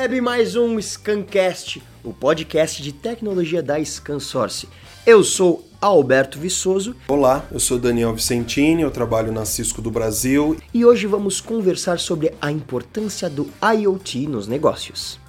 [0.00, 4.66] web, mais um Scancast, o podcast de tecnologia da ScanSource.
[5.04, 6.96] Eu sou Alberto Viçoso.
[7.06, 10.56] Olá, eu sou Daniel Vicentini, eu trabalho na Cisco do Brasil.
[10.72, 15.20] E hoje vamos conversar sobre a importância do IoT nos negócios.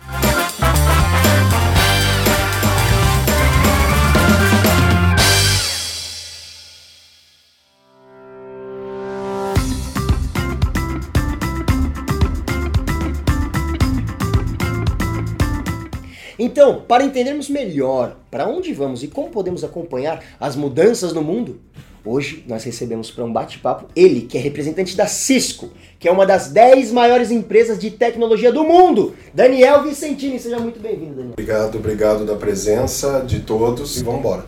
[16.43, 21.61] Então, para entendermos melhor para onde vamos e como podemos acompanhar as mudanças no mundo,
[22.03, 26.25] hoje nós recebemos para um bate-papo ele, que é representante da Cisco, que é uma
[26.25, 30.39] das 10 maiores empresas de tecnologia do mundo, Daniel Vicentini.
[30.39, 31.33] Seja muito bem-vindo, Daniel.
[31.33, 34.43] Obrigado, obrigado da presença de todos e vamos embora.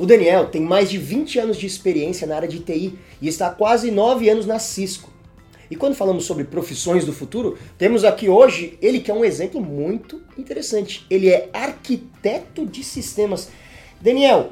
[0.00, 3.46] O Daniel tem mais de 20 anos de experiência na área de TI e está
[3.46, 5.09] há quase 9 anos na Cisco.
[5.70, 9.60] E quando falamos sobre profissões do futuro, temos aqui hoje ele que é um exemplo
[9.60, 11.06] muito interessante.
[11.08, 13.48] Ele é arquiteto de sistemas.
[14.00, 14.50] Daniel,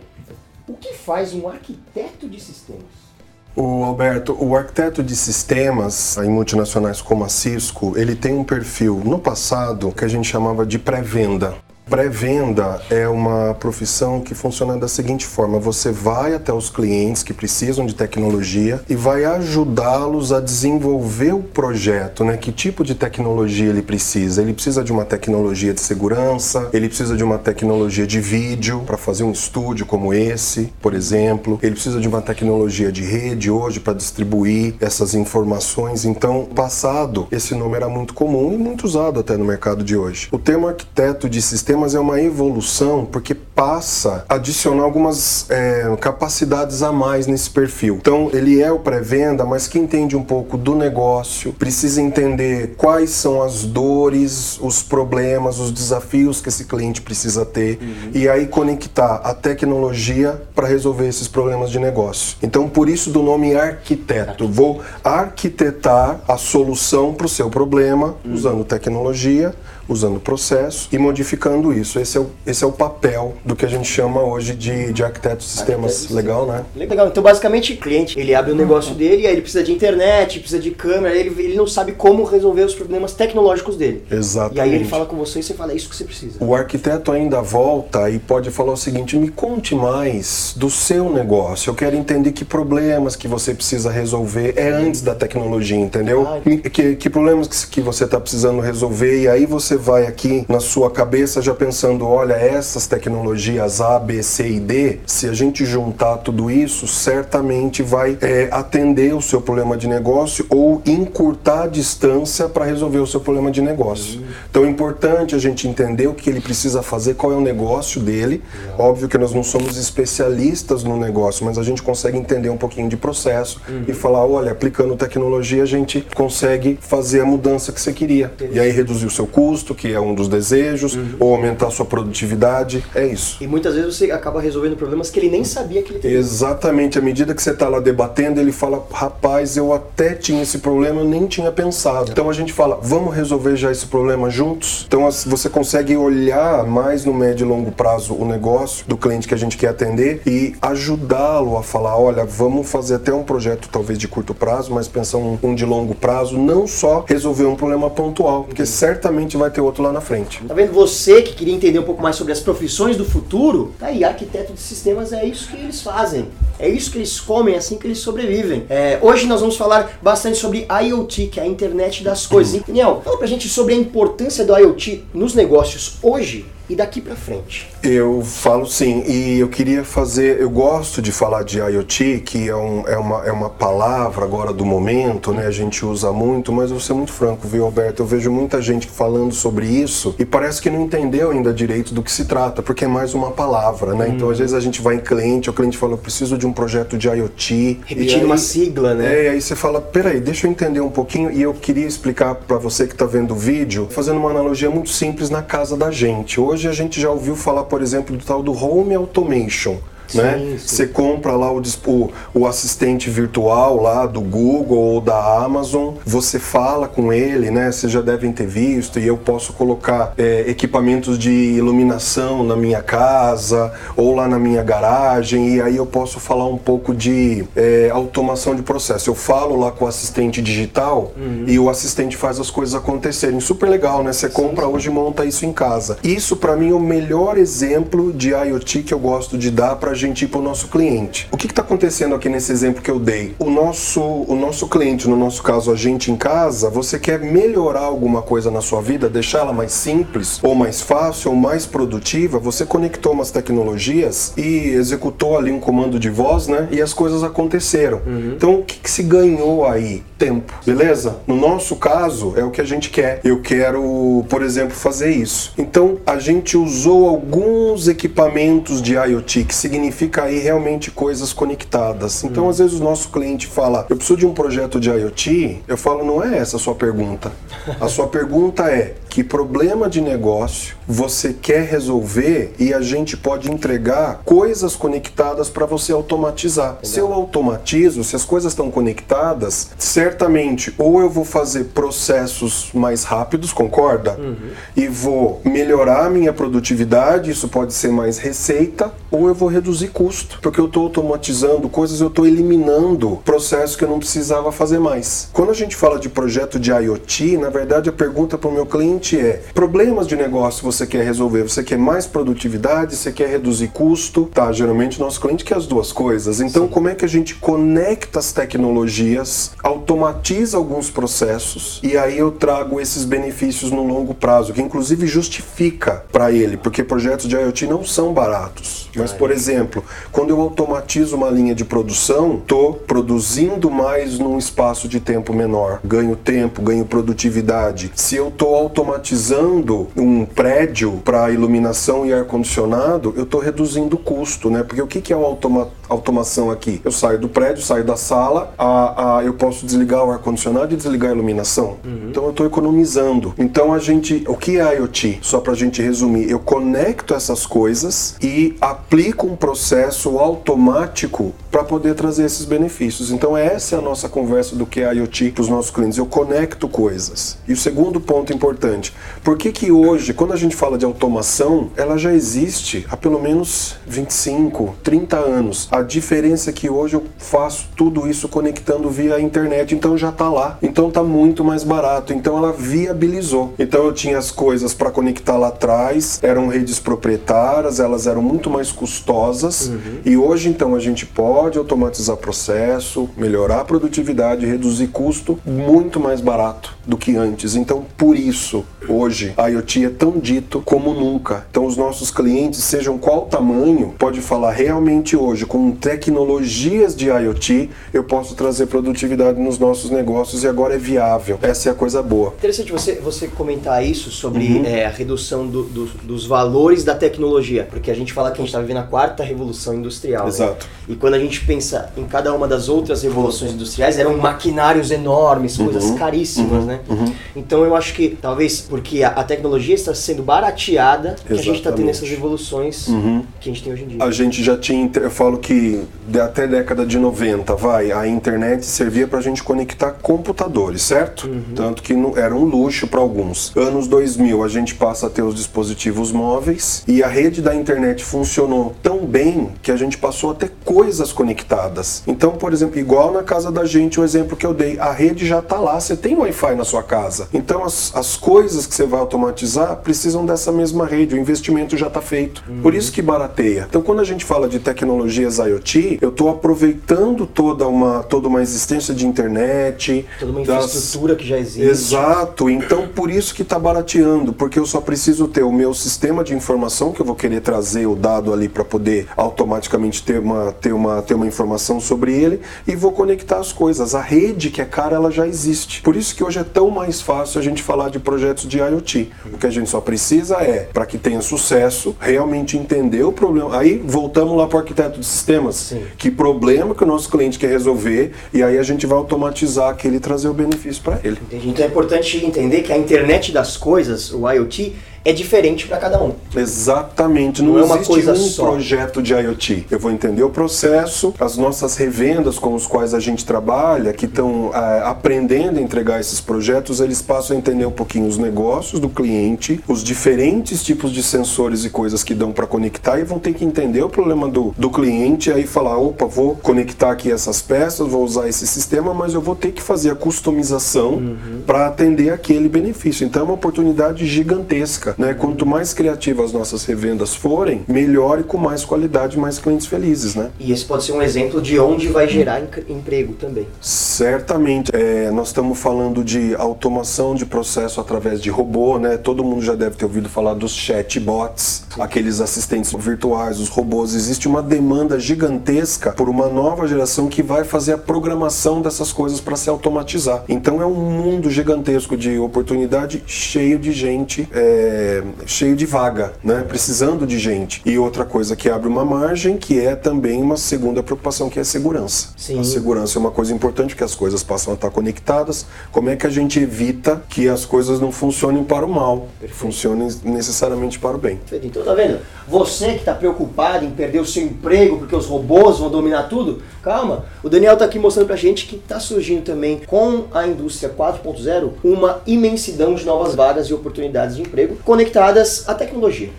[0.69, 3.09] o que faz um arquiteto de sistemas?
[3.57, 9.03] O Alberto, o arquiteto de sistemas em multinacionais como a Cisco, ele tem um perfil
[9.05, 11.57] no passado que a gente chamava de pré-venda.
[11.89, 17.33] Pré-venda é uma profissão que funciona da seguinte forma: você vai até os clientes que
[17.33, 22.37] precisam de tecnologia e vai ajudá-los a desenvolver o projeto, né?
[22.37, 24.43] Que tipo de tecnologia ele precisa?
[24.43, 28.99] Ele precisa de uma tecnologia de segurança, ele precisa de uma tecnologia de vídeo para
[28.99, 31.59] fazer um estúdio como esse, por exemplo.
[31.63, 36.05] Ele precisa de uma tecnologia de rede hoje para distribuir essas informações.
[36.05, 40.29] Então, passado, esse nome era muito comum e muito usado até no mercado de hoje.
[40.31, 45.97] O termo arquiteto de sistema mas é uma evolução porque passa a adicionar algumas é,
[46.01, 47.97] capacidades a mais nesse perfil.
[48.01, 53.11] Então, ele é o pré-venda, mas que entende um pouco do negócio, precisa entender quais
[53.11, 58.11] são as dores, os problemas, os desafios que esse cliente precisa ter uhum.
[58.15, 62.37] e aí conectar a tecnologia para resolver esses problemas de negócio.
[62.43, 64.47] Então, por isso do nome arquiteto.
[64.47, 68.35] Vou arquitetar a solução para o seu problema uhum.
[68.35, 69.55] usando tecnologia
[69.89, 71.99] usando processo e modificando isso.
[71.99, 75.03] Esse é o, esse é o papel do que a gente chama hoje de, de
[75.03, 75.93] arquiteto de sistemas.
[75.93, 76.65] Arquiteto legal, né?
[76.77, 77.09] Legal.
[77.09, 80.61] Então, basicamente, o cliente, ele abre o negócio dele, aí ele precisa de internet, precisa
[80.61, 84.05] de câmera, ele, ele não sabe como resolver os problemas tecnológicos dele.
[84.11, 84.59] Exatamente.
[84.59, 86.39] E aí ele fala com você e você fala, é isso que você precisa.
[86.41, 91.71] O arquiteto ainda volta e pode falar o seguinte, me conte mais do seu negócio.
[91.71, 96.27] Eu quero entender que problemas que você precisa resolver é antes da tecnologia, entendeu?
[96.27, 100.45] Ah, que, que problemas que, que você está precisando resolver e aí você vai aqui
[100.49, 105.33] na sua cabeça já pensando, olha, essas tecnologias A, B, C e D, se a
[105.33, 111.63] gente juntar tudo isso, certamente vai é, atender o seu problema de negócio ou encurtar
[111.63, 114.21] a distância para resolver o seu problema de negócio.
[114.21, 114.27] Uhum.
[114.51, 118.01] Então é importante a gente entender o que ele precisa fazer, qual é o negócio
[118.01, 118.43] dele.
[118.79, 118.87] Uhum.
[118.87, 122.89] Óbvio que nós não somos especialistas no negócio, mas a gente consegue entender um pouquinho
[122.89, 123.85] de processo uhum.
[123.87, 128.33] e falar, olha, aplicando tecnologia a gente consegue fazer a mudança que você queria.
[128.53, 131.15] E aí reduzir o seu custo, que é um dos desejos, uhum.
[131.19, 132.85] ou aumentar sua produtividade.
[132.95, 133.37] É isso.
[133.41, 136.13] E muitas vezes você acaba resolvendo problemas que ele nem sabia que ele tinha.
[136.13, 136.99] Exatamente.
[136.99, 141.01] À medida que você está lá debatendo, ele fala: rapaz, eu até tinha esse problema,
[141.01, 142.11] eu nem tinha pensado.
[142.11, 144.85] Então a gente fala: vamos resolver já esse problema juntos?
[144.87, 149.35] Então você consegue olhar mais no médio e longo prazo o negócio do cliente que
[149.35, 153.99] a gente quer atender e ajudá-lo a falar: olha, vamos fazer até um projeto talvez
[153.99, 157.91] de curto prazo, mas pensar um, um de longo prazo, não só resolver um problema
[157.91, 160.41] pontual, porque certamente vai ter ter outro lá na frente.
[160.45, 160.73] Tá vendo?
[160.73, 164.53] Você que queria entender um pouco mais sobre as profissões do futuro, tá aí, arquiteto
[164.53, 166.29] de sistemas é isso que eles fazem.
[166.61, 168.65] É isso que eles comem, é assim que eles sobrevivem.
[168.69, 172.55] É, hoje nós vamos falar bastante sobre IoT, que é a internet das coisas.
[172.55, 172.63] Uhum.
[172.69, 177.17] Daniel, fala pra gente sobre a importância do IoT nos negócios hoje e daqui para
[177.17, 177.71] frente?
[177.83, 182.55] Eu falo sim, e eu queria fazer, eu gosto de falar de IoT, que é,
[182.55, 185.47] um, é, uma, é uma palavra agora do momento, né?
[185.47, 188.03] A gente usa muito, mas eu vou ser muito franco, viu, Alberto?
[188.03, 192.03] Eu vejo muita gente falando sobre isso e parece que não entendeu ainda direito do
[192.03, 194.07] que se trata, porque é mais uma palavra, né?
[194.07, 194.13] Hum.
[194.15, 196.53] Então, às vezes a gente vai em cliente, o cliente fala, eu preciso de um
[196.53, 197.81] projeto de IoT.
[197.87, 199.21] Repetindo uma sigla, né?
[199.21, 202.35] É, e aí você fala, peraí, deixa eu entender um pouquinho, e eu queria explicar
[202.35, 205.91] para você que está vendo o vídeo, fazendo uma analogia muito simples na casa da
[205.91, 206.41] gente.
[206.41, 209.77] Hoje Hoje a gente já ouviu falar, por exemplo, do tal do Home Automation.
[210.15, 210.39] Né?
[210.39, 210.59] Sim.
[210.59, 216.39] Você compra lá o, o, o, assistente virtual lá do Google ou da Amazon, você
[216.39, 217.71] fala com ele, né?
[217.71, 222.83] Vocês já devem ter visto, e eu posso colocar é, equipamentos de iluminação na minha
[222.83, 227.91] casa ou lá na minha garagem, e aí eu posso falar um pouco de é,
[227.93, 229.11] automação de processo.
[229.11, 231.45] Eu falo lá com o assistente digital uhum.
[231.47, 233.41] e o assistente faz as coisas acontecerem.
[233.41, 234.13] Super legal, né?
[234.13, 235.99] Você compra sim, hoje e monta isso em casa.
[236.03, 239.95] Isso para mim é o melhor exemplo de IoT que eu gosto de dar para
[239.99, 241.29] gente ir para o nosso cliente.
[241.31, 243.35] O que está acontecendo aqui nesse exemplo que eu dei?
[243.39, 247.81] O nosso, o nosso cliente, no nosso caso a gente em casa, você quer melhorar
[247.81, 252.39] alguma coisa na sua vida, deixar ela mais simples, ou mais fácil, ou mais produtiva,
[252.39, 256.69] você conectou umas tecnologias e executou ali um comando de voz, né?
[256.71, 258.01] E as coisas aconteceram.
[258.07, 258.33] Uhum.
[258.37, 260.03] Então o que, que se ganhou aí?
[260.17, 261.19] Tempo, beleza?
[261.27, 263.21] No nosso caso, é o que a gente quer.
[263.23, 265.55] Eu quero, por exemplo, fazer isso.
[265.57, 269.88] Então a gente usou alguns equipamentos de IoT, que significa
[270.23, 272.25] aí realmente coisas conectadas.
[272.25, 272.49] Então, hum.
[272.49, 275.63] às vezes, o nosso cliente fala: Eu preciso de um projeto de IoT.
[275.67, 277.33] Eu falo: Não é essa a sua pergunta.
[277.81, 283.51] A sua pergunta é: Que problema de negócio você quer resolver e a gente pode
[283.51, 286.71] entregar coisas conectadas para você automatizar?
[286.71, 286.85] Legal.
[286.85, 293.05] Se eu automatizo, se as coisas estão conectadas, certamente ou eu vou fazer processos mais
[293.05, 294.17] rápidos, concorda?
[294.19, 294.51] Uhum.
[294.77, 299.78] E vou melhorar a minha produtividade, isso pode ser mais receita, ou eu vou reduzir
[299.87, 304.81] custo, porque eu estou automatizando coisas, eu estou eliminando processos que eu não precisava fazer
[304.81, 305.29] mais.
[305.33, 308.67] Quando a gente fala de projeto de IoT, na verdade a pergunta para o meu
[308.67, 311.45] cliente é: problemas de negócio você quer resolver?
[311.45, 312.97] Você quer mais produtividade?
[312.97, 314.29] Você quer reduzir custo?
[314.35, 316.41] Tá, geralmente nosso cliente quer as duas coisas.
[316.41, 316.73] Então, Sim.
[316.73, 322.81] como é que a gente conecta as tecnologias, automatiza alguns processos e aí eu trago
[322.81, 327.85] esses benefícios no longo prazo, que inclusive justifica para ele, porque projetos de IoT não
[327.85, 328.89] são baratos.
[328.97, 329.68] Mas, por exemplo,
[330.11, 335.81] quando eu automatizo uma linha de produção, estou produzindo mais num espaço de tempo menor.
[335.85, 337.93] Ganho tempo, ganho produtividade.
[337.95, 344.51] Se eu estou automatizando um prédio para iluminação e ar-condicionado, eu estou reduzindo o custo,
[344.51, 344.63] né?
[344.63, 346.81] Porque o que, é a automa automação aqui?
[346.85, 350.77] Eu saio do prédio, saio da sala, a, a eu posso desligar o ar-condicionado e
[350.77, 351.77] desligar a iluminação.
[351.85, 352.09] Uhum.
[352.11, 353.35] Então eu estou economizando.
[353.39, 355.19] Então a gente, o que é IoT?
[355.23, 361.65] Só para a gente resumir, eu conecto essas coisas e aplico um processo automático para
[361.65, 363.11] poder trazer esses benefícios.
[363.11, 365.99] Então essa é a nossa conversa do que é IoT para os nossos clientes.
[365.99, 367.39] Eu conecto coisas.
[367.47, 371.71] E o segundo ponto importante, por que que hoje, quando a gente fala de automação,
[371.77, 375.69] ela já existe há pelo menos 25, 30 anos.
[375.71, 380.29] A diferença é que hoje eu faço tudo isso conectando via internet, então já está
[380.29, 380.59] lá.
[380.63, 382.13] Então está muito mais barato.
[382.13, 383.55] Então ela viabilizou.
[383.59, 388.51] Então eu tinha as coisas para conectar lá atrás, eram redes proprietárias, elas eram muito
[388.51, 389.69] mais custosas.
[389.69, 390.01] Uhum.
[390.05, 396.21] E hoje então a gente pode automatizar processo, melhorar a produtividade, reduzir custo muito mais
[396.21, 397.55] barato do que antes.
[397.55, 401.47] Então por isso hoje a IoT é tão dito como nunca.
[401.51, 407.71] Então os nossos clientes, sejam qual tamanho, pode falar realmente hoje com tecnologias de IoT,
[407.93, 411.39] eu posso trazer produtividade nos nossos negócios e agora é viável.
[411.43, 412.33] Essa é a coisa boa.
[412.39, 414.65] Interessante você, você comentar isso sobre uhum.
[414.65, 418.41] é, a redução do, do, dos valores da tecnologia, porque a gente fala que a
[418.41, 420.25] gente está vivendo a quarta revolução industrial.
[420.25, 420.31] Né?
[420.31, 420.67] Exato.
[420.67, 420.95] Né?
[420.95, 425.57] E quando a gente pensa em cada uma das outras revoluções industriais, eram maquinários enormes,
[425.57, 425.99] coisas uhum.
[425.99, 426.67] caríssimas, uhum.
[426.67, 426.78] né?
[426.89, 427.13] Uhum.
[427.37, 431.59] Então eu acho que talvez porque a, a tecnologia está sendo barateada, que a gente
[431.59, 433.25] está tendo essas revoluções uhum.
[433.41, 434.05] que a gente tem hoje em dia.
[434.05, 435.83] A gente já tinha, eu falo que
[436.21, 441.29] até década de 90, vai, a internet servia para a gente conectar computadores, certo?
[441.29, 441.43] Uhum.
[441.55, 443.55] Tanto que não, era um luxo para alguns.
[443.57, 448.05] Anos 2000, a gente passa a ter os dispositivos móveis e a rede da internet
[448.05, 452.03] funcionou tão bem que a gente passou a ter coisas conectadas.
[452.07, 455.27] Então, por exemplo, igual na casa da gente, o exemplo que eu dei, a rede
[455.27, 457.29] já está lá, você tem Wi-Fi na sua casa.
[457.33, 461.89] Então, as, as coisas que você vai automatizar precisam dessa mesma rede, o investimento já
[461.89, 462.43] está feito.
[462.49, 462.63] Uhum.
[462.63, 463.67] Por isso que barateia.
[463.69, 468.43] Então, quando a gente fala de tecnologias IoT, eu estou aproveitando toda uma, toda uma
[468.43, 470.07] existência de internet.
[470.19, 470.65] Toda uma das...
[470.65, 471.63] infraestrutura que já existe.
[471.63, 472.51] Exato.
[472.51, 476.35] Então, por isso que está barateando, porque eu só preciso ter o meu sistema de
[476.35, 480.73] informação que eu vou querer trazer o dado ali para poder automaticamente ter uma, ter,
[480.73, 483.95] uma, ter uma informação sobre ele e vou conectar as coisas.
[483.95, 485.83] A rede que é cara, ela já existe.
[485.83, 489.11] Por isso que hoje é tão mais fácil a gente falar de projetos de IoT.
[489.33, 493.59] O que a gente só precisa é, para que tenha sucesso, realmente entender o problema.
[493.59, 495.57] Aí voltamos lá para o arquiteto de sistemas.
[495.57, 495.83] Sim.
[495.97, 499.97] Que problema que o nosso cliente quer resolver e aí a gente vai automatizar aquele
[499.97, 501.19] e trazer o benefício para ele.
[501.23, 501.49] Entendi.
[501.51, 504.75] Então é importante entender que a internet das coisas, o IoT,
[505.09, 506.13] é diferente para cada um.
[506.37, 508.43] Exatamente, não, Não é uma existe coisa um só.
[508.45, 509.67] projeto de IoT.
[509.71, 514.05] Eu vou entender o processo, as nossas revendas com os quais a gente trabalha, que
[514.05, 518.79] estão ah, aprendendo a entregar esses projetos, eles passam a entender um pouquinho os negócios
[518.81, 523.19] do cliente, os diferentes tipos de sensores e coisas que dão para conectar e vão
[523.19, 527.11] ter que entender o problema do, do cliente e aí falar, opa, vou conectar aqui
[527.11, 531.67] essas peças, vou usar esse sistema, mas eu vou ter que fazer a customização para
[531.67, 533.07] atender aquele benefício.
[533.07, 535.15] Então é uma oportunidade gigantesca, né?
[535.15, 540.15] Quanto mais criativas as nossas revendas forem, melhor e com mais qualidade, mais clientes felizes,
[540.15, 540.31] né?
[540.41, 543.47] E esse pode ser um exemplo de onde vai gerar em- emprego também.
[543.61, 544.71] Certamente.
[544.75, 548.97] É, nós estamos falando de automação de processo através de robô, né?
[548.97, 553.95] Todo mundo já deve ter ouvido falar dos chatbots, aqueles assistentes virtuais, os robôs.
[553.95, 559.21] Existe uma demanda gigantesca por uma nova geração que vai fazer a programação dessas coisas
[559.21, 560.25] para se automatizar.
[560.29, 564.88] Então é um mundo gigantesco de oportunidade cheio de gente, é,
[565.27, 566.45] cheio de vaga, né?
[566.47, 567.63] Precisando de gente.
[567.65, 571.43] E outra coisa que abre uma margem, que é também uma segunda preocupação, que é
[571.43, 572.09] a segurança.
[572.17, 572.41] Sim.
[572.41, 575.47] A segurança é uma coisa importante, que as coisas passam a estar conectadas.
[575.71, 579.89] Como é que a gente evita que as coisas não funcionem para o mal, funcionem
[580.05, 581.17] necessariamente para o bem?
[581.17, 581.47] Perfeito.
[581.47, 582.01] Então tá vendo?
[582.27, 586.43] Você que está preocupado em perder o seu emprego porque os robôs vão dominar tudo,
[586.69, 587.07] calma.
[587.23, 591.53] O Daniel tá aqui mostrando pra gente que tá surgindo também com a indústria 4.0
[591.65, 596.11] uma imensidão de novas vagas e oportunidades de emprego conectadas à tecnologia.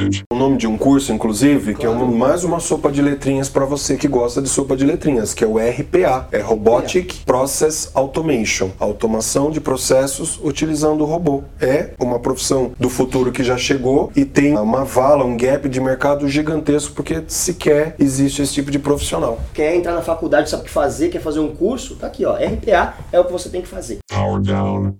[0.00, 0.24] Message.
[0.32, 3.64] O nome de um curso, inclusive, que é uma- mais uma sopa de letrinhas para
[3.64, 8.70] você que gosta de sopa de letrinhas, que é o RPA, é Robotic Process Automation,
[8.78, 11.42] automação de processos utilizando o robô.
[11.60, 15.80] É uma profissão do futuro que já chegou e tem uma vala, um gap de
[15.80, 19.38] mercado gigantesco porque sequer existe esse tipo de profissional.
[19.52, 21.96] Quer entrar na faculdade, sabe o que fazer, quer fazer um curso?
[21.96, 22.34] Tá aqui, ó.
[22.36, 23.98] RPA é o que você tem que fazer.
[24.10, 24.94] Power down.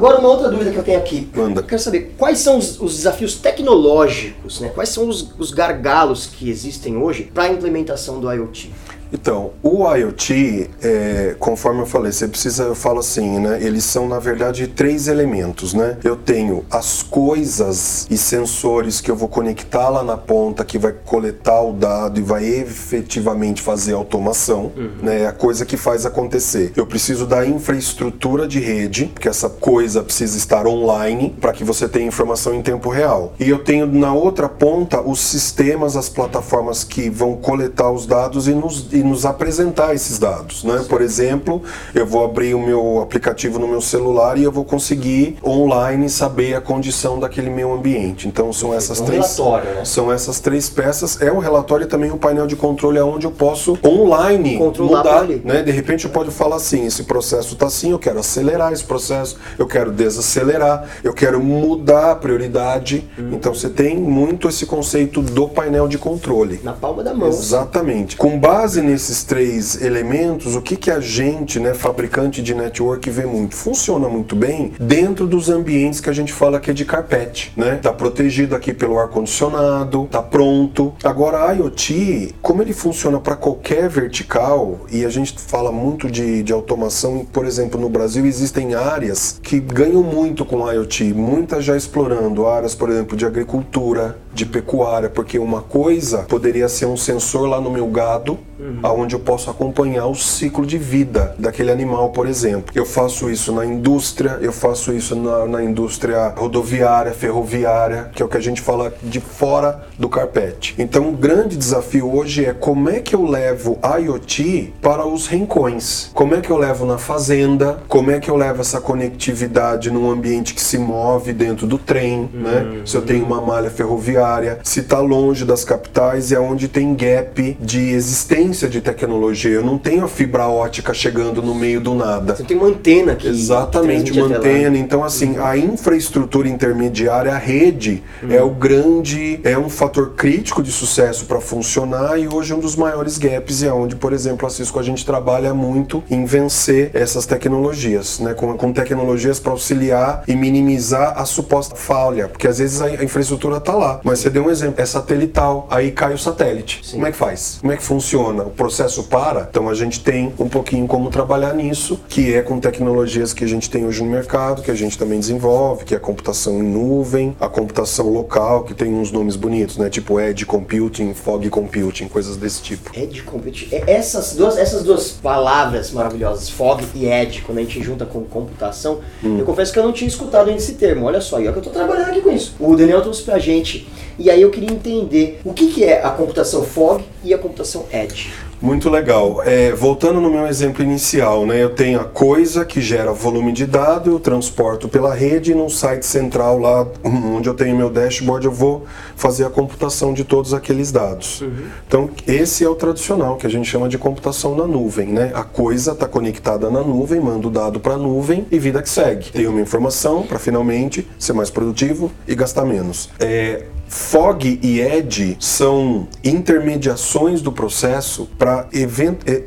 [0.00, 1.28] Agora, uma outra dúvida que eu tenho aqui.
[1.36, 1.60] Manda.
[1.60, 4.70] Eu quero saber quais são os, os desafios tecnológicos, né?
[4.70, 8.72] quais são os, os gargalos que existem hoje para a implementação do IoT.
[9.12, 13.58] Então, o IoT, é, conforme eu falei, você precisa, eu falo assim, né?
[13.62, 15.98] Eles são, na verdade, três elementos, né?
[16.04, 20.92] Eu tenho as coisas e sensores que eu vou conectar lá na ponta, que vai
[20.92, 25.22] coletar o dado e vai efetivamente fazer automação, né?
[25.22, 26.72] É a coisa que faz acontecer.
[26.76, 31.88] Eu preciso da infraestrutura de rede, porque essa coisa precisa estar online para que você
[31.88, 33.34] tenha informação em tempo real.
[33.38, 38.48] E eu tenho na outra ponta os sistemas, as plataformas que vão coletar os dados
[38.48, 40.84] e nos, e nos apresentar esses dados, né?
[40.88, 41.62] Por exemplo,
[41.94, 46.54] eu vou abrir o meu aplicativo no meu celular e eu vou conseguir online saber
[46.54, 48.28] a condição daquele meu ambiente.
[48.28, 49.84] Então são essas um três né?
[49.84, 51.20] são essas três peças.
[51.20, 55.26] É um relatório e também um painel de controle onde eu posso online Controlar mudar,
[55.44, 55.62] né?
[55.62, 59.38] De repente eu posso falar assim, esse processo está assim, eu quero acelerar esse processo,
[59.58, 63.08] eu quero desacelerar, eu quero mudar a prioridade.
[63.18, 63.30] Hum.
[63.32, 66.60] Então você tem muito esse conceito do painel de controle.
[66.62, 67.28] Na palma da mão.
[67.28, 68.16] Exatamente.
[68.16, 73.24] Com base nesses três elementos, o que, que a gente, né, fabricante de network, vê
[73.24, 73.54] muito?
[73.54, 77.76] Funciona muito bem dentro dos ambientes que a gente fala que é de carpete, né?
[77.76, 80.92] Tá protegido aqui pelo ar-condicionado, tá pronto.
[81.04, 86.42] Agora, a IoT, como ele funciona para qualquer vertical, e a gente fala muito de,
[86.42, 91.64] de automação, por exemplo, no Brasil existem áreas que ganham muito com a IoT, muitas
[91.64, 96.96] já explorando áreas, por exemplo, de agricultura, de pecuária, porque uma coisa poderia ser um
[96.96, 98.38] sensor lá no meu gado,
[98.82, 102.70] aonde eu posso acompanhar o ciclo de vida daquele animal, por exemplo.
[102.74, 108.26] Eu faço isso na indústria, eu faço isso na, na indústria rodoviária, ferroviária, que é
[108.26, 110.74] o que a gente fala de fora do carpete.
[110.78, 116.10] Então, o grande desafio hoje é como é que eu levo IoT para os rincões?
[116.14, 117.80] Como é que eu levo na fazenda?
[117.88, 122.28] Como é que eu levo essa conectividade num ambiente que se move dentro do trem,
[122.32, 122.82] né?
[122.84, 126.94] Se eu tenho uma malha ferroviária, se está longe das capitais e é onde tem
[126.94, 129.50] gap de existência de tecnologia.
[129.50, 132.34] Eu não tenho a fibra ótica chegando no meio do nada.
[132.34, 133.28] Você tem uma antena aqui.
[133.28, 134.76] Exatamente, uma antena.
[134.76, 140.72] Então, assim, a infraestrutura intermediária, a rede, é o grande, é um fator crítico de
[140.72, 144.50] sucesso para funcionar e hoje é um dos maiores gaps é onde, por exemplo, a
[144.50, 148.34] Cisco a gente trabalha muito em vencer essas tecnologias, né?
[148.34, 153.04] Com, com tecnologias para auxiliar e minimizar a suposta falha, porque às vezes a, a
[153.04, 156.80] infraestrutura está lá, Mas você deu um exemplo, é satelital, aí cai o satélite.
[156.82, 156.92] Sim.
[156.92, 157.58] Como é que faz?
[157.60, 158.39] Como é que funciona?
[158.42, 159.46] O processo para?
[159.50, 163.46] Então a gente tem um pouquinho como trabalhar nisso, que é com tecnologias que a
[163.48, 166.62] gente tem hoje no mercado, que a gente também desenvolve, que é a computação em
[166.62, 169.88] nuvem, a computação local, que tem uns nomes bonitos, né?
[169.90, 172.90] Tipo Edge Computing, Fog Computing, coisas desse tipo.
[172.98, 173.68] Edge Computing.
[173.72, 178.22] É, Essas duas, essas duas palavras maravilhosas, fog e edge, quando a gente junta com
[178.24, 179.38] computação, Hum.
[179.38, 181.06] eu confesso que eu não tinha escutado ainda esse termo.
[181.06, 182.54] Olha só, e é que eu tô trabalhando aqui com isso.
[182.58, 183.88] O Daniel trouxe pra gente.
[184.20, 187.86] E aí eu queria entender o que, que é a computação fog e a computação
[187.90, 188.30] edge.
[188.60, 189.42] Muito legal.
[189.42, 193.64] É, voltando no meu exemplo inicial, né, eu tenho a coisa que gera volume de
[193.64, 198.44] dado, eu transporto pela rede e num site central lá, onde eu tenho meu dashboard,
[198.44, 198.84] eu vou
[199.16, 201.42] fazer a computação de todos aqueles dados.
[201.88, 205.06] Então, esse é o tradicional, que a gente chama de computação na nuvem.
[205.06, 205.30] Né?
[205.34, 208.90] A coisa está conectada na nuvem, manda o dado para a nuvem e vida que
[208.90, 209.32] segue.
[209.32, 213.08] Tem uma informação para finalmente ser mais produtivo e gastar menos.
[213.18, 218.68] É, Fog e Edge são intermediações do processo para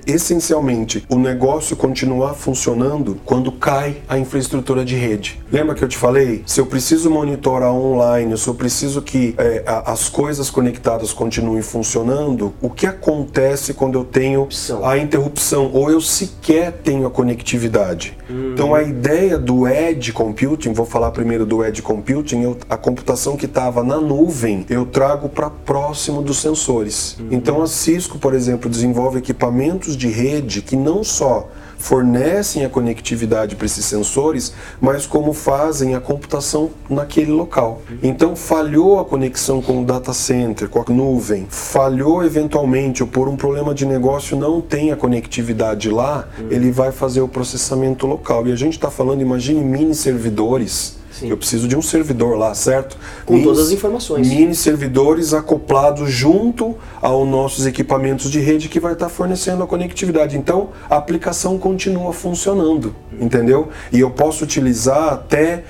[0.05, 5.41] essencialmente o negócio continuar funcionando quando cai a infraestrutura de rede.
[5.49, 6.43] Lembra que eu te falei?
[6.45, 12.53] Se eu preciso monitorar online, se eu preciso que é, as coisas conectadas continuem funcionando,
[12.61, 14.49] o que acontece quando eu tenho
[14.83, 18.17] a interrupção ou eu sequer tenho a conectividade?
[18.53, 23.37] Então a ideia do Edge Computing, vou falar primeiro do Edge Computing, eu- a computação
[23.37, 24.32] que estava na nuvem,
[24.69, 27.17] eu trago para próximo dos sensores.
[27.29, 31.49] Então a Cisco, por exemplo, desenvolve equipamentos de rede que não só
[31.83, 37.81] fornecem a conectividade para esses sensores, mas como fazem a computação naquele local.
[38.01, 43.27] Então falhou a conexão com o data center, com a nuvem, falhou eventualmente ou por
[43.27, 48.47] um problema de negócio não tem a conectividade lá, ele vai fazer o processamento local.
[48.47, 51.02] E a gente está falando, imagine mini servidores.
[51.13, 51.29] Sim.
[51.29, 52.97] Eu preciso de um servidor lá, certo?
[53.25, 54.27] Com Mini- todas as informações.
[54.27, 60.35] Mini servidores acoplados junto aos nossos equipamentos de rede que vai estar fornecendo a conectividade.
[60.35, 63.69] Então, a aplicação continua funcionando, entendeu?
[63.91, 65.63] E eu posso utilizar até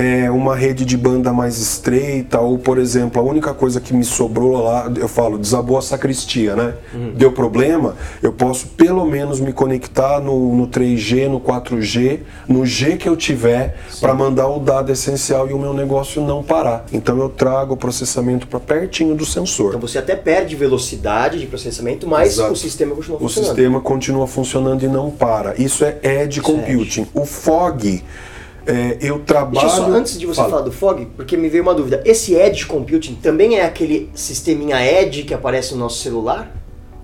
[0.00, 4.02] é, uma rede de banda mais estreita, ou, por exemplo, a única coisa que me
[4.02, 6.74] sobrou lá, eu falo, desabou a sacristia, né?
[7.14, 12.96] Deu problema, eu posso pelo menos me conectar no, no 3G, no 4G, no G
[12.96, 16.86] que eu tiver, para mandar o dado essencial e o meu negócio não parar.
[16.90, 19.68] Então eu trago o processamento para pertinho do sensor.
[19.74, 22.52] Então você até perde velocidade de processamento, mas Exato.
[22.54, 23.48] o sistema continua O funcionando.
[23.48, 25.60] sistema continua funcionando e não para.
[25.60, 27.06] Isso é Edge Isso é Computing.
[27.12, 28.02] O Fog,
[28.70, 29.58] é, eu trabalho.
[29.60, 30.50] Deixa só, antes de você Fala.
[30.50, 32.02] falar do Fog, porque me veio uma dúvida.
[32.04, 36.56] Esse Edge Computing também é aquele sisteminha Edge que aparece no nosso celular?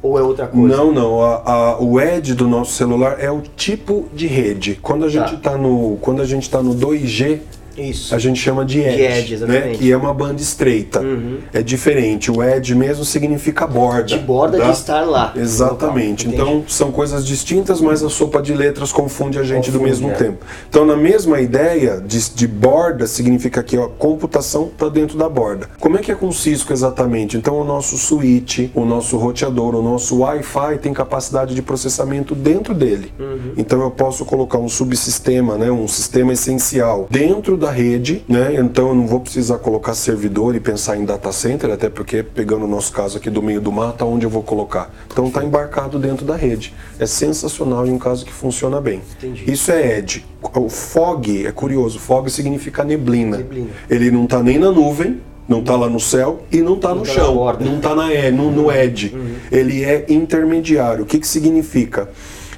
[0.02, 0.76] Ou é outra coisa?
[0.76, 1.22] Não, não.
[1.22, 4.78] A- a- o Edge do nosso celular é o tipo de rede.
[4.80, 5.34] Quando a gente Tá.
[5.36, 7.40] está no, quando a gente está no 2G,
[7.76, 8.14] Isso.
[8.14, 9.66] a gente chama de Edge, Edge, exatamente.
[9.66, 9.74] né?
[9.74, 11.00] Que é uma banda estreita.
[11.00, 11.38] Uhum.
[11.52, 12.30] É diferente.
[12.30, 14.04] O Edge mesmo significa borda.
[14.04, 14.64] De borda tá?
[14.64, 15.32] de estar lá.
[15.36, 16.26] Exatamente.
[16.28, 16.46] local.
[16.46, 20.10] Então são coisas distintas, mas a sopa de letras confunde a gente do Confunde, mesmo
[20.10, 20.14] é.
[20.14, 20.44] tempo.
[20.68, 25.68] Então, na mesma ideia de, de borda, significa que a computação está dentro da borda.
[25.80, 27.36] Como é que é com o Cisco exatamente?
[27.36, 32.74] Então, o nosso switch, o nosso roteador, o nosso Wi-Fi tem capacidade de processamento dentro
[32.74, 33.12] dele.
[33.18, 33.52] Uhum.
[33.56, 38.54] Então, eu posso colocar um subsistema, né, um sistema essencial dentro da rede, né?
[38.58, 42.64] Então, eu não vou precisar colocar servidor e pensar em data center, até porque pegando
[42.64, 44.94] o nosso caso aqui do meio do mato, onde eu vou colocar?
[45.10, 46.74] Então, está embarcado dentro da rede.
[46.98, 49.00] É sensacional e um caso que funciona bem.
[49.18, 49.50] Entendi.
[49.50, 50.24] Isso é Edge.
[50.54, 51.98] O fog é curioso.
[51.98, 53.38] Fog significa neblina.
[53.38, 53.68] Neblina.
[53.90, 57.02] Ele não está nem na nuvem, não está lá no céu e não está no
[57.02, 57.34] tá chão.
[57.34, 57.64] borda.
[57.64, 59.14] Não está na e- no, no edge.
[59.50, 61.04] Ele é intermediário.
[61.04, 62.08] O que, que significa?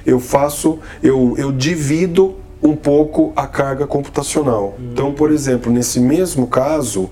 [0.05, 4.75] Eu faço, eu, eu divido um pouco a carga computacional.
[4.91, 7.09] Então, por exemplo, nesse mesmo caso,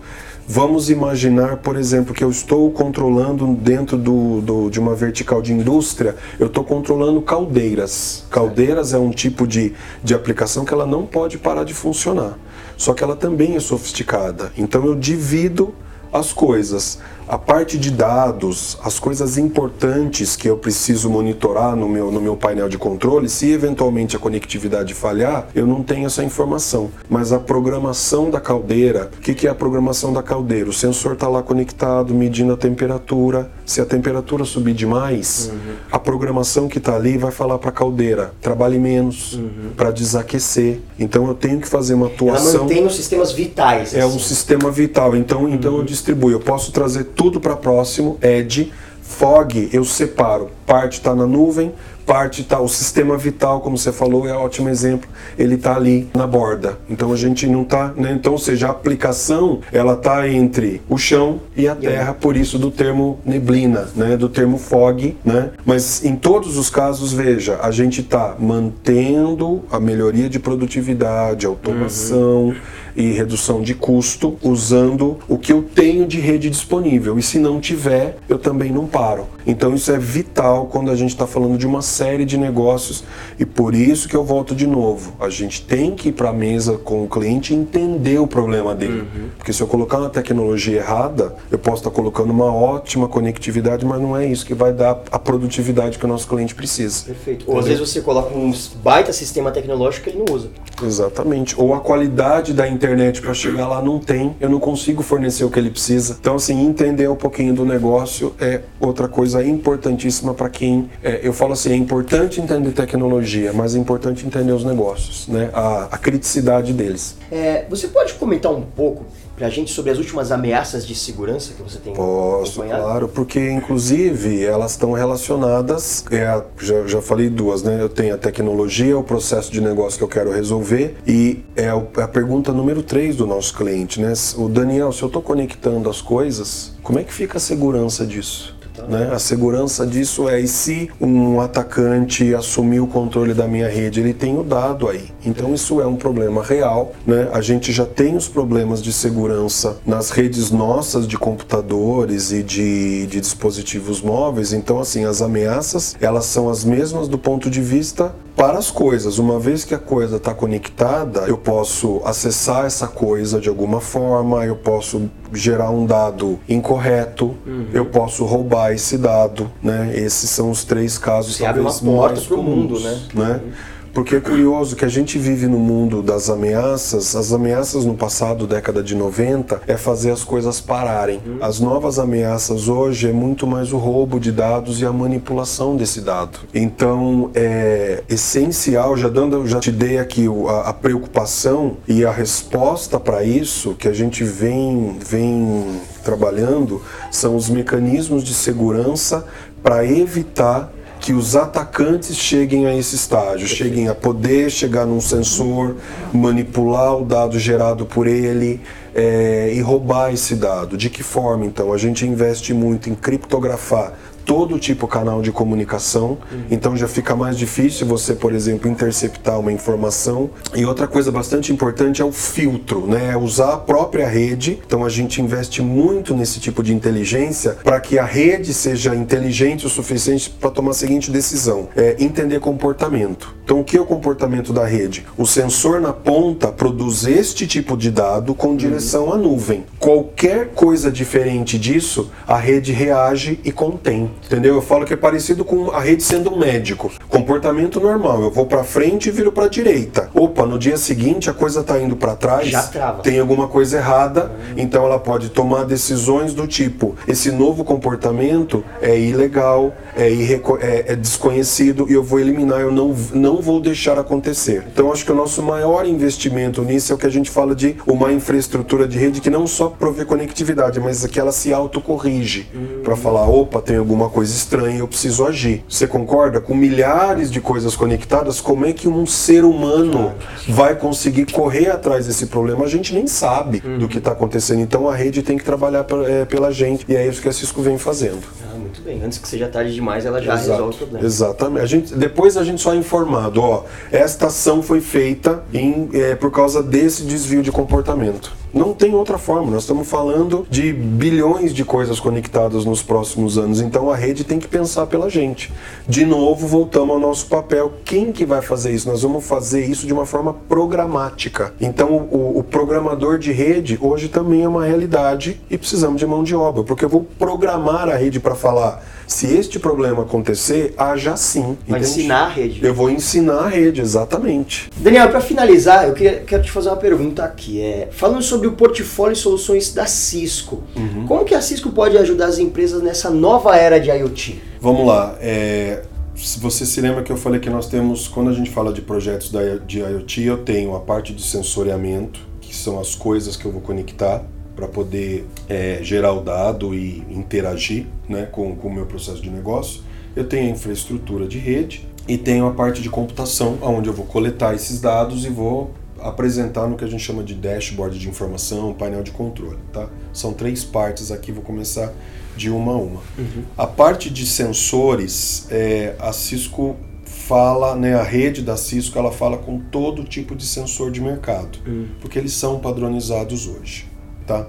[0.47, 5.53] vamos imaginar, por exemplo, que eu estou controlando dentro do, do- de uma vertical de
[5.53, 8.25] indústria, eu estou controlando caldeiras.
[8.29, 12.37] Caldeiras é um tipo de, de aplicação que ela não pode parar de funcionar.
[12.75, 14.51] Só que ela também é sofisticada.
[14.57, 15.73] Então eu divido
[16.11, 16.99] as coisas.
[17.27, 22.37] A parte de dados, as coisas importantes que eu preciso monitorar no meu, no meu
[22.37, 26.89] painel de controle, se eventualmente a conectividade falhar, eu não tenho essa informação.
[27.09, 30.69] Mas a programação da caldeira, o que, que é a programação da caldeira?
[30.69, 33.51] O sensor está lá conectado, medindo a temperatura.
[33.65, 35.51] Se a temperatura subir demais,
[35.91, 39.37] a programação que está ali vai falar para a caldeira: trabalhe menos,
[39.75, 40.79] para desaquecer.
[40.97, 42.63] Então eu tenho que fazer uma Ela atuação.
[42.63, 43.93] mantém os sistemas vitais.
[43.93, 44.19] É um assim.
[44.19, 45.13] sistema vital.
[45.13, 46.31] Então, então eu distribuo.
[46.31, 50.49] Eu posso trazer tudo para próximo, Edge, Fog, eu separo.
[50.65, 51.73] Parte está na nuvem,
[52.07, 55.09] parte tá o sistema vital, como você falou, é um ótimo exemplo.
[55.37, 56.77] Ele está ali na borda.
[56.89, 58.13] Então a gente não está, né?
[58.13, 62.57] Então, ou seja, a aplicação ela está entre o chão e a terra, por isso
[62.57, 64.15] do termo neblina, né?
[64.15, 65.49] Do termo fog, né?
[65.65, 72.47] Mas em todos os casos, veja, a gente está mantendo a melhoria de produtividade, automação.
[72.47, 72.55] Uhum
[72.97, 77.19] e redução de custo usando o que eu tenho de rede disponível.
[77.19, 79.27] E se não tiver, eu também não paro.
[79.45, 83.03] Então isso é vital quando a gente está falando de uma série de negócios
[83.39, 85.13] e por isso que eu volto de novo.
[85.19, 88.75] A gente tem que ir para a mesa com o cliente e entender o problema
[88.75, 89.01] dele.
[89.01, 89.29] Uhum.
[89.37, 93.85] Porque se eu colocar uma tecnologia errada, eu posso estar tá colocando uma ótima conectividade,
[93.85, 97.05] mas não é isso que vai dar a produtividade que o nosso cliente precisa.
[97.05, 97.45] Perfeito.
[97.47, 100.49] Ou às vezes você coloca um baita sistema tecnológico que ele não usa.
[100.83, 101.59] Exatamente.
[101.59, 105.49] Ou a qualidade da internet para chegar lá não tem, eu não consigo fornecer o
[105.49, 106.17] que ele precisa.
[106.19, 110.89] Então, assim, entender um pouquinho do negócio é outra coisa importantíssima para quem.
[111.03, 115.49] É, eu falo assim, é importante entender tecnologia, mas é importante entender os negócios, né?
[115.53, 117.17] A, a criticidade deles.
[117.31, 119.05] É, você pode comentar um pouco
[119.37, 122.83] para a gente sobre as últimas ameaças de segurança que você tem Posso, acompanhado?
[122.83, 127.79] claro, porque inclusive elas estão relacionadas, é, já, já falei duas, né?
[127.79, 132.07] Eu tenho a tecnologia, o processo de negócio que eu quero resolver e é a
[132.07, 134.11] pergunta número três do nosso cliente, né?
[134.35, 138.56] O Daniel, se eu estou conectando as coisas, como é que fica a segurança disso?
[138.87, 139.09] Né?
[139.11, 144.13] A segurança disso é e se um atacante assumir o controle da minha rede, ele
[144.13, 145.09] tem o dado aí.
[145.25, 146.93] Então isso é um problema real.
[147.05, 147.29] Né?
[147.33, 153.07] A gente já tem os problemas de segurança nas redes nossas de computadores e de,
[153.07, 154.53] de dispositivos móveis.
[154.53, 159.17] Então assim, as ameaças elas são as mesmas do ponto de vista para as coisas.
[159.17, 164.45] Uma vez que a coisa está conectada, eu posso acessar essa coisa de alguma forma,
[164.45, 167.67] eu posso gerar um dado incorreto, uhum.
[167.73, 169.91] eu posso roubar esse dado, né?
[169.95, 173.01] Esses são os três casos Você talvez abre uma porta para o mundo, né?
[173.13, 173.41] né?
[173.43, 173.51] Uhum.
[173.97, 177.15] Porque é curioso que a gente vive no mundo das ameaças.
[177.15, 181.19] As ameaças no passado, década de 90, é fazer as coisas pararem.
[181.41, 185.99] As novas ameaças hoje é muito mais o roubo de dados e a manipulação desse
[185.99, 186.37] dado.
[186.53, 192.99] Então é essencial, já dando, já te dei aqui a, a preocupação e a resposta
[192.99, 199.25] para isso que a gente vem, vem trabalhando são os mecanismos de segurança
[199.63, 205.75] para evitar que os atacantes cheguem a esse estágio, cheguem a poder chegar num sensor,
[206.13, 208.61] manipular o dado gerado por ele
[208.95, 210.75] é, e roubar esse dado.
[210.75, 211.71] De que forma, então?
[211.71, 213.93] A gente investe muito em criptografar
[214.27, 216.43] todo tipo de canal de comunicação, uhum.
[216.51, 220.29] então já fica mais difícil você, por exemplo, interceptar uma informação.
[220.53, 223.11] E outra coisa bastante importante é o filtro, né?
[223.13, 224.59] É usar a própria rede.
[224.65, 229.65] Então a gente investe muito nesse tipo de inteligência para que a rede seja inteligente
[229.65, 233.33] o suficiente para tomar a seguinte decisão: é entender comportamento.
[233.45, 235.05] Então o que é o comportamento da rede?
[235.17, 238.57] O sensor na ponta produz este tipo de dado com uhum.
[238.57, 239.63] direção à nuvem.
[239.79, 244.09] Qualquer coisa diferente disso, a rede reage e contém.
[244.25, 244.55] Entendeu?
[244.55, 246.91] Eu falo que é parecido com a rede sendo um médico.
[247.07, 250.09] Comportamento normal, eu vou para frente e viro para direita.
[250.13, 252.47] Opa, no dia seguinte a coisa tá indo para trás.
[252.47, 253.01] Já trava.
[253.01, 258.99] Tem alguma coisa errada, então ela pode tomar decisões do tipo: esse novo comportamento é
[258.99, 264.65] ilegal, é, é, é desconhecido e eu vou eliminar, eu não, não vou deixar acontecer.
[264.71, 267.77] Então acho que o nosso maior investimento nisso é o que a gente fala de
[267.85, 272.81] uma infraestrutura de rede que não só provê conectividade, mas que ela se autocorrige hum.
[272.83, 275.63] para falar: opa, tem alguma uma coisa estranha, eu preciso agir.
[275.67, 276.39] Você concorda?
[276.39, 280.13] Com milhares de coisas conectadas, como é que um ser humano
[280.47, 282.63] vai conseguir correr atrás desse problema?
[282.63, 283.87] A gente nem sabe do uhum.
[283.87, 284.61] que está acontecendo.
[284.61, 286.85] Então a rede tem que trabalhar é, pela gente.
[286.87, 288.21] E é isso que a Cisco vem fazendo.
[288.43, 289.03] Ah, muito bem.
[289.03, 290.51] Antes que seja tarde demais, ela já Exato.
[290.51, 291.05] resolve o problema.
[291.05, 291.63] Exatamente.
[291.63, 296.15] A gente, depois a gente só é informado, ó, esta ação foi feita em, é,
[296.15, 298.33] por causa desse desvio de comportamento.
[298.57, 299.51] Não tem outra forma.
[299.51, 303.61] Nós estamos falando de bilhões de coisas conectadas nos próximos anos.
[303.61, 305.53] Então a rede tem que pensar pela gente.
[305.87, 307.73] De novo, voltamos ao nosso papel.
[307.85, 308.89] Quem que vai fazer isso?
[308.89, 311.53] Nós vamos fazer isso de uma forma programática.
[311.61, 316.23] Então o, o programador de rede hoje também é uma realidade e precisamos de mão
[316.23, 321.15] de obra, porque eu vou programar a rede para falar se este problema acontecer, haja
[321.15, 321.57] sim.
[321.65, 322.63] Vai ensinar a rede.
[322.63, 324.69] Eu vou ensinar a rede, exatamente.
[324.75, 327.61] Daniel, para finalizar, eu queria, quero te fazer uma pergunta aqui.
[327.61, 331.05] É, falando sobre o portfólio e soluções da Cisco, uhum.
[331.07, 334.41] como que a Cisco pode ajudar as empresas nessa nova era de IoT?
[334.59, 335.15] Vamos lá.
[335.21, 338.73] É, se você se lembra que eu falei que nós temos, quando a gente fala
[338.73, 339.31] de projetos
[339.65, 343.61] de IoT, eu tenho a parte de sensoriamento, que são as coisas que eu vou
[343.61, 344.25] conectar
[344.57, 349.29] para poder é, gerar o dado e interagir né, com, com o meu processo de
[349.29, 349.83] negócio.
[350.15, 354.05] eu tenho a infraestrutura de rede e tenho a parte de computação, onde eu vou
[354.05, 358.73] coletar esses dados e vou apresentar no que a gente chama de dashboard de informação,
[358.73, 359.87] painel de controle, tá?
[360.13, 361.93] São três partes aqui, vou começar
[362.35, 363.01] de uma a uma.
[363.17, 363.43] Uhum.
[363.57, 369.37] A parte de sensores, é, a Cisco fala, né, a rede da Cisco, ela fala
[369.37, 371.87] com todo tipo de sensor de mercado, Uhum.
[371.99, 373.85] porque eles são padronizados hoje,
[374.27, 374.47] tá?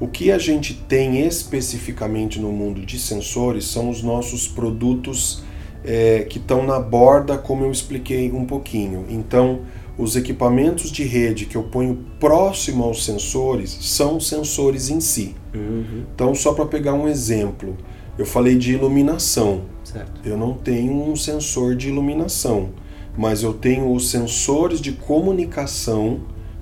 [0.00, 5.42] O que a gente tem especificamente no mundo de sensores são os nossos produtos
[5.84, 9.04] é, que estão na borda, como eu expliquei um pouquinho.
[9.10, 9.60] Então,
[9.98, 15.34] os equipamentos de rede que eu ponho próximo aos sensores são sensores em si.
[15.54, 16.04] Uhum.
[16.14, 17.76] Então, só para pegar um exemplo,
[18.16, 19.62] eu falei de iluminação.
[19.84, 20.20] Certo.
[20.24, 22.70] Eu não tenho um sensor de iluminação,
[23.16, 26.20] mas eu tenho os sensores de comunicação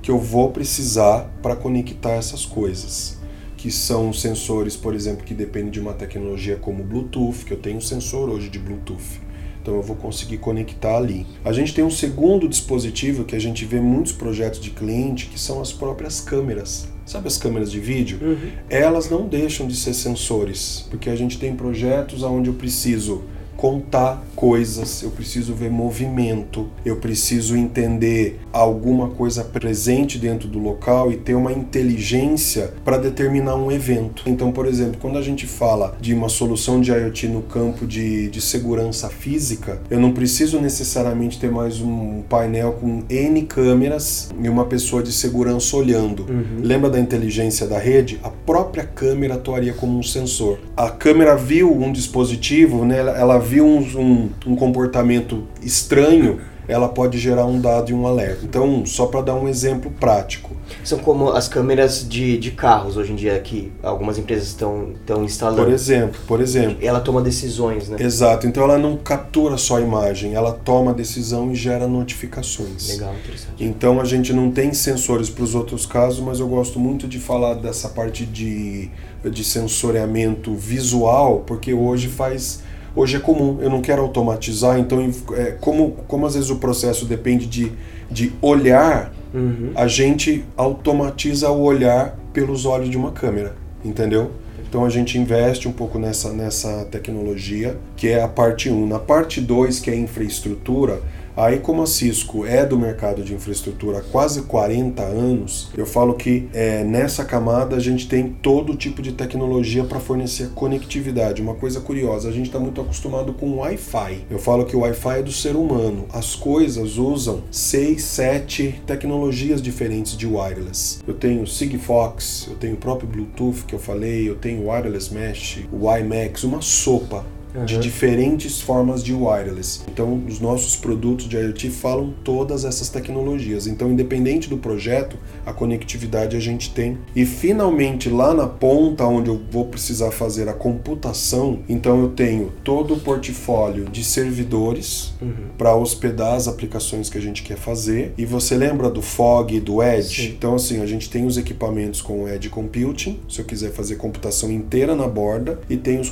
[0.08, 3.18] que eu vou precisar para conectar essas coisas.
[3.58, 7.76] Que são sensores, por exemplo, que dependem de uma tecnologia como Bluetooth, que eu tenho
[7.76, 9.20] um sensor hoje de Bluetooth.
[9.60, 11.26] Então eu vou conseguir conectar ali.
[11.44, 15.38] A gente tem um segundo dispositivo que a gente vê muitos projetos de cliente, que
[15.38, 16.88] são as próprias câmeras.
[17.04, 18.18] Sabe as câmeras de vídeo?
[18.22, 18.50] Uhum.
[18.70, 23.24] elas não deixam de ser sensores, porque a gente tem projetos onde eu preciso
[23.58, 31.10] contar coisas, eu preciso ver movimento, eu preciso entender alguma coisa presente dentro do local
[31.10, 34.22] e ter uma inteligência para determinar um evento.
[34.26, 38.28] Então, por exemplo, quando a gente fala de uma solução de IoT no campo de,
[38.30, 44.48] de segurança física, eu não preciso necessariamente ter mais um painel com N câmeras e
[44.48, 46.24] uma pessoa de segurança olhando.
[46.30, 46.60] Uhum.
[46.62, 48.20] Lembra da inteligência da rede?
[48.22, 50.60] A própria câmera atuaria como um sensor.
[50.76, 56.88] A câmera viu um dispositivo, né, ela, ela viu um, um, um comportamento estranho, ela
[56.88, 58.44] pode gerar um dado e um alerta.
[58.44, 60.54] Então, só para dar um exemplo prático.
[60.84, 65.24] São como as câmeras de, de carros hoje em dia que algumas empresas estão estão
[65.24, 65.64] instalando.
[65.64, 66.76] Por exemplo, por exemplo.
[66.82, 67.96] Ela toma decisões, né?
[67.98, 72.90] Exato, então ela não captura só a imagem, ela toma a decisão e gera notificações.
[72.90, 73.64] Legal, interessante.
[73.64, 77.18] Então a gente não tem sensores para os outros casos, mas eu gosto muito de
[77.18, 78.90] falar dessa parte de,
[79.24, 82.62] de sensoriamento visual, porque hoje faz.
[82.94, 84.98] Hoje é comum, eu não quero automatizar, então
[85.32, 87.72] é, como, como às vezes o processo depende de,
[88.10, 89.72] de olhar, Uhum.
[89.74, 94.30] a gente automatiza o olhar pelos olhos de uma câmera, entendeu?
[94.66, 98.86] Então a gente investe um pouco nessa, nessa tecnologia, que é a parte 1.
[98.86, 101.00] Na parte 2, que é a infraestrutura,
[101.38, 106.14] aí como a Cisco é do mercado de infraestrutura há quase 40 anos, eu falo
[106.14, 111.40] que é, nessa camada a gente tem todo tipo de tecnologia para fornecer conectividade.
[111.40, 114.26] Uma coisa curiosa, a gente está muito acostumado com Wi-Fi.
[114.28, 116.06] Eu falo que o Wi-Fi é do ser humano.
[116.12, 120.98] As coisas usam 6, 7 tecnologias diferentes de wireless.
[121.06, 125.60] Eu tenho Sigfox, eu tenho o próprio Bluetooth que eu falei, eu tenho Wireless Mesh,
[125.72, 127.24] o WiMAX, uma sopa
[127.66, 127.80] de Uhum.
[127.80, 129.80] diferentes formas de wireless.
[129.90, 133.66] Então, os nossos produtos de IoT falam todas essas tecnologias.
[133.66, 136.98] Então, independente do projeto, a conectividade a gente tem.
[137.16, 142.52] E finalmente, lá na ponta onde eu vou precisar fazer a computação, então eu tenho
[142.62, 145.48] todo o portfólio de servidores Uhum.
[145.56, 148.12] para hospedar as aplicações que a gente quer fazer.
[148.16, 150.22] E você lembra do Fog e do Edge?
[150.28, 150.34] Sim.
[150.36, 153.96] Então, assim, a gente tem os equipamentos com o Edge Computing, se eu quiser fazer
[153.96, 156.10] computação inteira na borda, e tem os,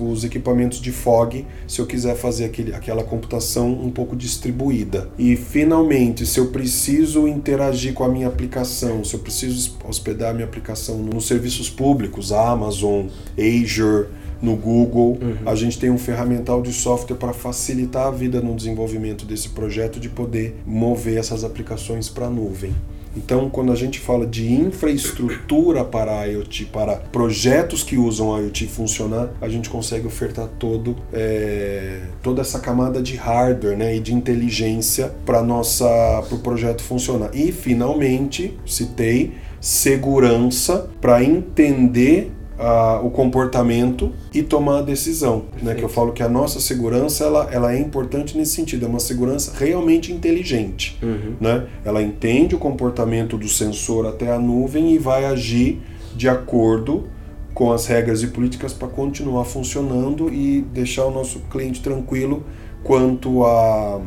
[0.00, 5.08] os equipamentos de Fog, se eu quiser fazer aquele, aquela computação um pouco distribuída.
[5.18, 10.34] E, finalmente, se eu preciso interagir com a minha aplicação, se eu preciso hospedar a
[10.34, 13.06] minha aplicação nos serviços públicos, Amazon,
[13.38, 14.08] Azure,
[14.42, 15.18] no Google.
[15.46, 19.98] A gente tem um ferramental de software para facilitar a vida no desenvolvimento desse projeto
[19.98, 22.74] de poder mover essas aplicações para a nuvem.
[23.16, 28.40] Então, quando a gente fala de infraestrutura para a IoT, para projetos que usam a
[28.40, 34.00] IoT funcionar, a gente consegue ofertar todo, é, toda essa camada de hardware né, e
[34.00, 37.30] de inteligência para o projeto funcionar.
[37.34, 45.44] E, finalmente, citei segurança para entender ah, o comportamento e tomar a decisão.
[45.62, 45.74] Né?
[45.74, 49.00] Que eu falo que a nossa segurança ela, ela é importante nesse sentido, é uma
[49.00, 50.98] segurança realmente inteligente.
[51.02, 51.34] Uhum.
[51.40, 51.66] Né?
[51.84, 55.80] Ela entende o comportamento do sensor até a nuvem e vai agir
[56.14, 57.04] de acordo
[57.52, 62.42] com as regras e políticas para continuar funcionando e deixar o nosso cliente tranquilo
[62.82, 64.00] quanto a,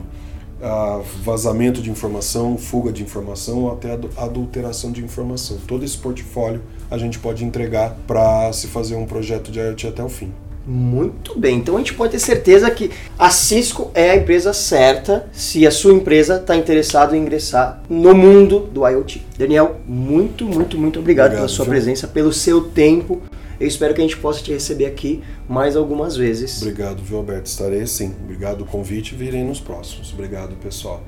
[0.62, 5.58] a vazamento de informação, fuga de informação ou até adu- adulteração de informação.
[5.66, 10.04] Todo esse portfólio a gente pode entregar para se fazer um projeto de IoT até
[10.04, 10.32] o fim.
[10.70, 15.30] Muito bem, então a gente pode ter certeza que a Cisco é a empresa certa
[15.32, 19.26] se a sua empresa está interessada em ingressar no mundo do IoT.
[19.38, 21.72] Daniel, muito, muito, muito obrigado, Obrigado, pela sua viu?
[21.72, 23.22] presença, pelo seu tempo.
[23.58, 26.62] Eu espero que a gente possa te receber aqui mais algumas vezes.
[26.62, 27.50] Obrigado, viu, Alberto?
[27.50, 28.14] Estarei sim.
[28.22, 30.12] Obrigado pelo convite e virei nos próximos.
[30.12, 31.02] Obrigado, pessoal.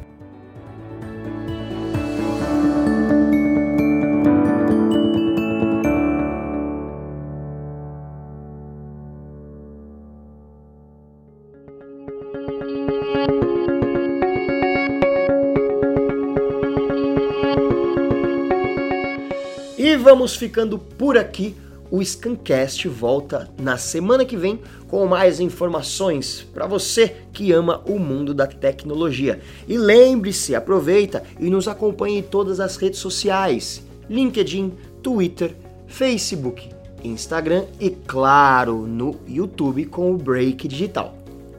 [20.00, 21.56] Vamos ficando por aqui.
[21.92, 27.98] O Scancast volta na semana que vem com mais informações para você que ama o
[27.98, 29.42] mundo da tecnologia.
[29.68, 35.56] E lembre-se, aproveita e nos acompanhe em todas as redes sociais: LinkedIn, Twitter,
[35.88, 36.70] Facebook,
[37.04, 41.16] Instagram e, claro, no YouTube com o Break Digital.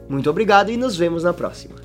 [0.07, 1.80] Muito obrigado e nos vemos na próxima.